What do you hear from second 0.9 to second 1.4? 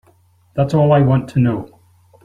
I want to